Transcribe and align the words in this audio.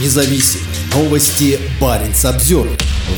независим. 0.00 0.60
Новости 0.94 1.58
Баренц 1.80 2.24
обзор. 2.24 2.68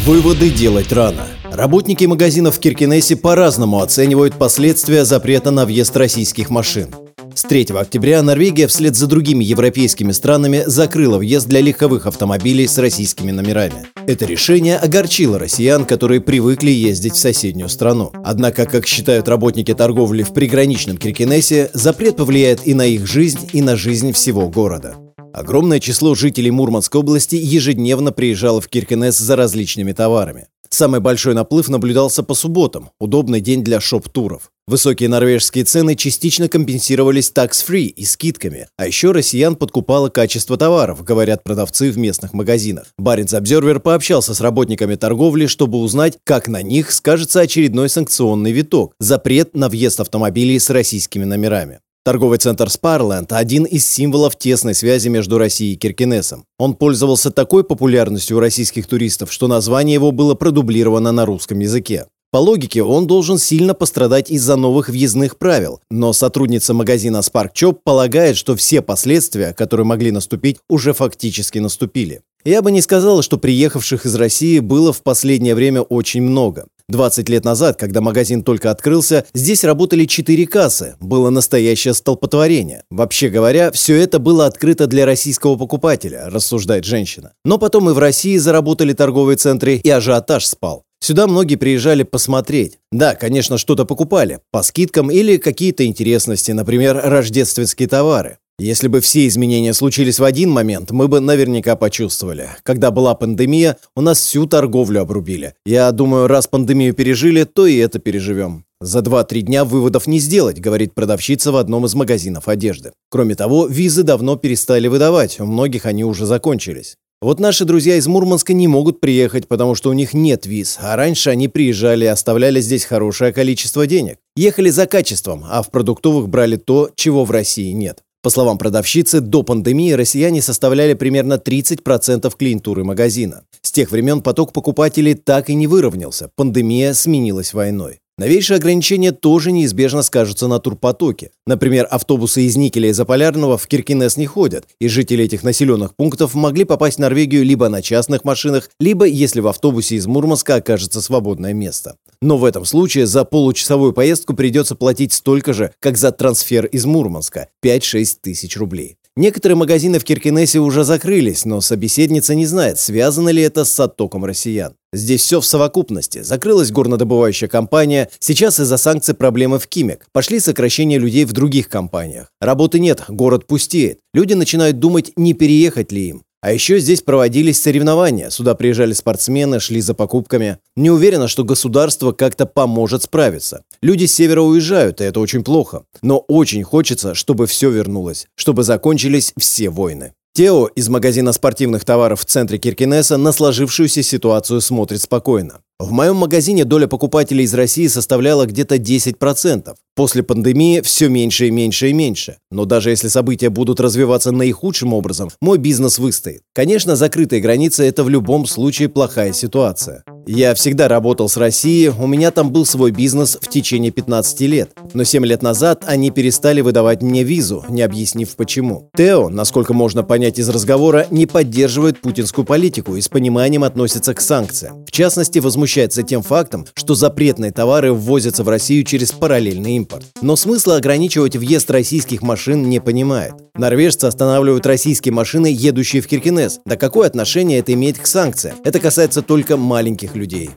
Выводы 0.05 0.51
делать 0.51 0.93
рано. 0.93 1.27
Работники 1.45 2.05
магазинов 2.05 2.57
в 2.57 2.61
Киркинессе 2.61 3.17
по-разному 3.17 3.81
оценивают 3.81 4.35
последствия 4.35 5.05
запрета 5.05 5.51
на 5.51 5.65
въезд 5.65 5.97
российских 5.97 6.51
машин. 6.51 6.89
С 7.35 7.43
3 7.43 7.67
октября 7.79 8.23
Норвегия 8.23 8.67
вслед 8.67 8.97
за 8.97 9.07
другими 9.07 9.45
европейскими 9.45 10.13
странами 10.13 10.63
закрыла 10.67 11.19
въезд 11.19 11.47
для 11.47 11.61
легковых 11.61 12.07
автомобилей 12.07 12.67
с 12.67 12.79
российскими 12.79 13.31
номерами. 13.31 13.87
Это 14.07 14.25
решение 14.25 14.79
огорчило 14.79 15.39
россиян, 15.39 15.85
которые 15.85 16.23
привыкли 16.23 16.71
ездить 16.71 17.15
в 17.15 17.19
соседнюю 17.19 17.69
страну. 17.69 18.11
Однако, 18.25 18.65
как 18.65 18.87
считают 18.87 19.29
работники 19.29 19.75
торговли 19.75 20.23
в 20.23 20.33
приграничном 20.33 20.97
Киркинессе, 20.97 21.71
запрет 21.75 22.17
повлияет 22.17 22.67
и 22.67 22.73
на 22.73 22.87
их 22.87 23.07
жизнь, 23.07 23.51
и 23.53 23.61
на 23.61 23.77
жизнь 23.77 24.13
всего 24.13 24.49
города. 24.49 24.97
Огромное 25.37 25.81
число 25.81 26.15
жителей 26.15 26.51
Мурманской 26.51 26.99
области 26.99 27.35
ежедневно 27.35 28.11
приезжало 28.11 28.63
в 28.63 28.69
Киркенес 28.69 29.19
за 29.19 29.37
различными 29.37 29.93
товарами. 29.93 30.47
Самый 30.71 31.01
большой 31.01 31.35
наплыв 31.35 31.69
наблюдался 31.69 32.23
по 32.23 32.33
субботам, 32.33 32.89
удобный 32.99 33.43
день 33.43 33.63
для 33.63 33.79
шоп-туров. 33.79 34.51
Высокие 34.67 35.11
норвежские 35.11 35.65
цены 35.65 35.95
частично 35.95 36.49
компенсировались 36.49 37.31
tax-free 37.31 37.85
и 37.85 38.07
скидками, 38.07 38.69
а 38.79 38.87
еще 38.87 39.13
россиян 39.13 39.57
подкупало 39.57 40.09
качество 40.09 40.57
товаров, 40.57 41.05
говорят 41.05 41.45
продавцы 41.45 41.91
в 41.91 41.99
местных 41.99 42.33
магазинах. 42.33 42.87
Баренц 42.97 43.35
Обзервер 43.35 43.79
пообщался 43.79 44.33
с 44.33 44.41
работниками 44.41 44.95
торговли, 44.95 45.49
чтобы 45.49 45.81
узнать, 45.81 46.17
как 46.25 46.49
на 46.49 46.63
них 46.63 46.91
скажется 46.91 47.41
очередной 47.41 47.91
санкционный 47.91 48.53
виток– 48.53 48.95
запрет 49.01 49.55
на 49.55 49.69
въезд 49.69 50.01
автомобилей 50.01 50.59
с 50.59 50.71
российскими 50.71 51.25
номерами. 51.25 51.81
Торговый 52.07 52.39
центр 52.39 52.71
Спарленд– 52.71 53.33
один 53.33 53.65
из 53.65 53.85
символов 53.85 54.39
тесной 54.39 54.75
связи 54.75 55.09
между 55.09 55.39
Россией 55.39 55.73
и 55.73 55.77
Киркинесом. 55.77 56.45
Он 56.57 56.75
пользовался 56.75 57.33
такой 57.33 57.65
популярностью 57.65 58.37
у 58.37 58.41
российских 58.41 58.87
туристов, 58.87 59.33
что 59.33 59.49
название 59.49 59.95
его 59.95 60.13
было 60.13 60.37
продублировано 60.37 61.11
на 61.11 61.27
русском 61.27 61.59
языке. 61.59 62.07
По 62.31 62.37
логике, 62.37 62.85
он 62.85 63.09
должен 63.09 63.39
сильно 63.39 63.75
пострадать 63.75 64.31
из-за 64.31 64.55
новых 64.55 64.89
въездных 64.89 65.37
правил, 65.37 65.81
но 65.91 66.13
сотрудница 66.13 66.75
магазина 66.75 67.23
Spark 67.25 67.49
Chop 67.57 67.79
полагает, 67.83 68.37
что 68.37 68.55
все 68.55 68.83
последствия, 68.83 69.53
которые 69.53 69.85
могли 69.85 70.13
наступить, 70.13 70.59
уже 70.69 70.93
фактически 70.93 71.59
наступили. 71.59 72.21
Я 72.45 72.63
бы 72.63 72.71
не 72.71 72.83
сказала, 72.83 73.25
что 73.25 73.37
приехавших 73.37 74.07
из 74.07 74.15
России 74.15 74.61
было 74.61 74.93
в 74.93 75.03
последнее 75.03 75.57
время 75.57 75.81
очень 75.81 76.23
много. 76.23 76.67
20 76.89 77.29
лет 77.29 77.45
назад, 77.45 77.77
когда 77.79 78.01
магазин 78.01 78.43
только 78.43 78.71
открылся, 78.71 79.25
здесь 79.35 79.65
работали 79.65 80.05
4 80.05 80.47
кассы. 80.47 80.95
Было 81.01 81.31
настоящее 81.31 81.95
столпотворение. 81.95 82.85
Вообще 82.91 83.29
говоря, 83.29 83.73
все 83.73 83.97
это 83.97 84.19
было 84.19 84.47
открыто 84.47 84.87
для 84.87 85.05
российского 85.05 85.57
покупателя, 85.57 86.31
рассуждает 86.31 86.85
женщина. 86.85 87.33
Но 87.45 87.59
потом 87.59 87.91
и 87.91 87.93
в 87.93 87.99
России 87.99 88.37
заработали 88.37 88.93
торговые 88.93 89.37
центры, 89.37 89.77
и 89.77 89.91
ажиотаж 89.91 90.47
спал. 90.47 90.85
Сюда 91.01 91.27
многие 91.27 91.57
приезжали 91.57 92.05
посмотреть. 92.05 92.79
Да, 92.91 93.15
конечно, 93.15 93.59
что-то 93.59 93.85
покупали, 93.85 94.41
по 94.51 94.63
скидкам 94.63 95.11
или 95.11 95.37
какие-то 95.37 95.85
интересности, 95.85 96.53
например, 96.53 97.01
рождественские 97.03 97.89
товары. 97.89 98.39
Если 98.59 98.89
бы 98.89 99.03
все 99.03 99.27
изменения 99.27 99.75
случились 99.75 100.19
в 100.19 100.25
один 100.25 100.51
момент, 100.51 100.91
мы 100.91 101.09
бы 101.09 101.21
наверняка 101.21 101.77
почувствовали. 101.77 102.49
Когда 102.63 102.91
была 102.91 103.15
пандемия, 103.15 103.77
у 103.95 104.01
нас 104.01 104.19
всю 104.19 104.47
торговлю 104.47 105.03
обрубили. 105.03 105.53
Я 105.67 105.93
думаю, 105.93 106.27
раз 106.27 106.47
пандемию 106.47 106.95
пережили, 106.95 107.45
то 107.45 107.67
и 107.67 107.77
это 107.77 107.99
переживем. 107.99 108.65
За 108.81 109.01
2-3 109.01 109.41
дня 109.43 109.67
выводов 109.67 110.07
не 110.07 110.19
сделать, 110.19 110.59
говорит 110.59 110.95
продавщица 110.95 111.53
в 111.53 111.57
одном 111.57 111.85
из 111.85 111.95
магазинов 111.95 112.49
одежды. 112.49 112.93
Кроме 113.11 113.35
того, 113.35 113.67
визы 113.67 114.05
давно 114.05 114.37
перестали 114.37 114.89
выдавать, 114.89 115.39
у 115.39 115.45
многих 115.45 115.85
они 115.85 116.05
уже 116.05 116.25
закончились. 116.25 116.97
Вот 117.21 117.41
наши 117.41 117.67
друзья 117.67 117.97
из 117.97 118.07
Мурманска 118.07 118.55
не 118.55 118.69
могут 118.69 119.01
приехать, 119.01 119.49
потому 119.49 119.75
что 119.75 119.91
у 119.91 119.95
них 119.95 120.15
нет 120.15 120.47
виз, 120.47 120.79
а 120.81 120.97
раньше 120.97 121.29
они 121.29 121.49
приезжали 121.49 122.05
и 122.05 122.09
оставляли 122.09 122.61
здесь 122.61 122.85
хорошее 122.85 123.35
количество 123.35 123.87
денег. 123.87 124.17
Ехали 124.35 124.71
за 124.71 124.87
качеством, 124.87 125.45
а 125.47 125.63
в 125.63 125.71
продуктовых 125.71 126.29
брали 126.29 126.57
то, 126.57 126.91
чего 126.95 127.25
в 127.25 127.31
России 127.31 127.73
нет. 127.73 128.03
По 128.27 128.31
словам 128.31 128.59
продавщицы, 128.59 129.21
до 129.21 129.45
пандемии 129.45 129.93
россияне 129.93 130.43
составляли 130.43 130.95
примерно 130.95 131.35
30% 131.35 132.37
клиентуры 132.37 132.83
магазина. 132.83 133.45
С 133.63 133.71
тех 133.71 133.93
времен 133.93 134.21
поток 134.21 134.53
покупателей 134.53 135.15
так 135.15 135.49
и 135.49 135.55
не 135.55 135.69
выровнялся, 135.69 136.33
пандемия 136.35 136.93
сменилась 136.95 137.55
войной. 137.55 138.01
Новейшие 138.19 138.57
ограничения 138.57 139.13
тоже 139.13 139.53
неизбежно 139.53 140.03
скажутся 140.03 140.49
на 140.49 140.59
турпотоке. 140.59 141.31
Например, 141.47 141.87
автобусы 141.89 142.43
из 142.43 142.57
Никеля 142.57 142.89
и 142.89 142.93
Заполярного 142.93 143.59
в 143.59 143.69
Киркинес 143.69 144.17
не 144.17 144.27
ходят, 144.27 144.67
и 144.81 144.89
жители 144.89 145.25
этих 145.25 145.45
населенных 145.45 145.95
пунктов 145.95 146.35
могли 146.35 146.65
попасть 146.65 146.97
в 146.97 147.01
Норвегию 147.01 147.45
либо 147.45 147.69
на 147.69 147.81
частных 147.81 148.25
машинах, 148.25 148.71
либо 148.81 149.05
если 149.05 149.39
в 149.39 149.47
автобусе 149.47 149.95
из 149.95 150.09
Мурманска 150.09 150.57
окажется 150.57 151.01
свободное 151.01 151.53
место. 151.53 151.95
Но 152.21 152.39
в 152.39 152.45
этом 152.45 152.65
случае 152.65 153.07
за 153.07 153.25
получасовую 153.25 153.93
поездку 153.93 154.35
придется 154.35 154.75
платить 154.75 155.13
столько 155.13 155.53
же, 155.53 155.73
как 155.81 155.97
за 155.97 156.13
трансфер 156.13 156.67
из 156.67 156.85
Мурманска– 156.85 157.49
5-6 157.65 158.17
тысяч 158.23 158.57
рублей. 158.57 158.97
Некоторые 159.19 159.57
магазины 159.57 159.99
в 159.99 160.05
Киркинессе 160.05 160.59
уже 160.59 160.85
закрылись, 160.85 161.47
но 161.47 161.63
собеседница 161.63 162.35
не 162.35 162.45
знает, 162.45 162.79
связано 162.79 163.31
ли 163.31 163.43
это 163.43 163.65
с 163.65 163.81
оттоком 163.81 164.27
россиян. 164.27 164.75
Здесь 164.93 165.23
все 165.23 165.41
в 165.41 165.47
совокупности. 165.47 166.21
Закрылась 166.21 166.71
горнодобывающая 166.71 167.49
компания, 167.49 168.11
сейчас 168.19 168.61
из-за 168.61 168.77
санкций 168.77 169.15
проблемы 169.15 169.59
в 169.59 169.69
Кимек. 169.69 170.07
Пошли 170.13 170.39
сокращения 170.39 170.99
людей 170.99 171.25
в 171.25 171.33
других 171.33 171.71
компаниях. 171.71 172.31
Работы 172.43 172.79
нет, 172.79 173.05
город 173.09 173.47
пустеет. 173.47 174.01
Люди 174.13 174.35
начинают 174.35 174.81
думать, 174.81 175.13
не 175.17 175.33
переехать 175.33 175.93
ли 175.93 176.09
им. 176.09 176.26
А 176.47 176.53
еще 176.53 176.79
здесь 176.79 177.03
проводились 177.03 177.61
соревнования. 177.61 178.31
Сюда 178.31 178.55
приезжали 178.55 178.93
спортсмены, 178.93 179.59
шли 179.59 179.81
за 179.81 179.95
покупками. 179.95 180.59
Не 180.77 180.93
уверена, 180.93 181.27
что 181.27 181.43
государство 181.43 182.13
как-то 182.13 182.47
поможет 182.47 183.03
справиться. 183.03 183.65
Люди 183.83 184.05
с 184.05 184.15
севера 184.15 184.43
уезжают, 184.43 185.01
и 185.01 185.05
это 185.05 185.19
очень 185.19 185.43
плохо. 185.43 185.83
Но 186.03 186.19
очень 186.19 186.63
хочется, 186.63 187.17
чтобы 187.17 187.49
все 187.49 187.69
вернулось, 187.71 188.29
чтобы 188.37 188.63
закончились 188.63 189.33
все 189.37 189.71
войны. 189.71 190.13
Тео 190.35 190.67
из 190.67 190.89
магазина 190.89 191.33
спортивных 191.33 191.85
товаров 191.85 192.21
в 192.21 192.27
центре 192.27 192.59
Киркинесса 192.59 193.17
на 193.17 193.33
сложившуюся 193.33 194.05
ситуацию 194.05 194.61
смотрит 194.61 195.03
спокойно. 195.03 195.63
В 195.79 195.93
моем 195.93 196.17
магазине 196.17 196.65
доля 196.65 196.87
покупателей 196.87 197.45
из 197.45 197.53
России 197.53 197.87
составляла 197.87 198.47
где-то 198.47 198.77
10%. 198.77 199.75
После 199.95 200.23
пандемии 200.23 200.81
все 200.81 201.09
меньше 201.11 201.49
и 201.49 201.51
меньше 201.51 201.91
и 201.91 201.93
меньше. 201.93 202.39
Но 202.51 202.65
даже 202.65 202.89
если 202.89 203.09
события 203.09 203.51
будут 203.51 203.79
развиваться 203.79 204.33
наихудшим 204.33 204.95
образом, 204.95 205.29
мой 205.43 205.59
бизнес 205.59 205.99
выстоит. 205.99 206.41
Конечно, 206.55 206.97
закрытые 206.97 207.43
границы– 207.43 207.85
это 207.87 208.05
в 208.05 208.09
любом 208.09 208.47
случае 208.47 208.89
плохая 208.89 209.35
ситуация. 209.35 210.03
Я 210.29 210.55
всегда 210.55 210.89
работал 210.89 211.29
с 211.29 211.37
Россией, 211.37 211.91
у 211.91 212.09
меня 212.09 212.33
там 212.33 212.51
был 212.51 212.67
свой 212.67 212.91
бизнес 212.91 213.39
в 213.41 213.49
течение 213.49 213.93
15 213.93 214.41
лет. 214.41 214.71
Но 214.93 215.05
7 215.05 215.25
лет 215.25 215.41
назад 215.41 215.85
они 215.87 216.11
перестали 216.11 216.63
выдавать 216.63 217.01
мне 217.01 217.23
визу, 217.23 217.65
не 217.69 217.83
объяснив 217.83 218.35
почему. 218.35 218.91
Тео, 218.97 219.29
насколько 219.29 219.73
можно 219.73 220.03
понять 220.03 220.41
из 220.41 220.49
разговора, 220.49 221.07
не 221.13 221.27
поддерживает 221.27 222.01
путинскую 222.01 222.45
политику 222.45 222.97
и 222.97 223.01
с 223.01 223.09
пониманием 223.09 223.63
относится 223.63 224.15
к 224.15 224.21
санкциям. 224.21 224.85
В 224.85 224.91
частности, 224.91 225.39
возмущается 225.39 226.03
тем 226.03 226.23
фактом, 226.23 226.67
что 226.75 226.97
запретные 226.97 227.53
товары 227.53 227.93
ввозятся 227.93 228.43
в 228.43 228.49
Россию 228.49 228.83
через 228.83 229.13
параллельный 229.13 229.77
импорт. 229.77 230.07
Но 230.23 230.35
смысла 230.35 230.75
ограничивать 230.75 231.37
въезд 231.37 231.71
российских 231.71 232.23
машин 232.23 232.69
не 232.69 232.81
понимает. 232.81 233.35
Норвежцы 233.55 234.05
останавливают 234.05 234.67
российские 234.67 235.15
машины, 235.15 235.47
едущие 235.47 236.03
в 236.03 236.09
Киркинес. 236.09 236.61
Да 236.67 236.77
какое 236.77 237.07
отношение 237.07 237.61
это 237.61 237.73
имеет 237.73 237.97
к 237.97 238.07
санкциям? 238.07 238.57
Это 238.65 238.81
касается 238.81 239.23
только 239.23 239.57
маленьких 239.57 240.16
людей. 240.17 240.51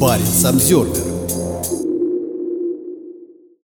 Парень 0.00 0.24
Самсервер 0.26 1.15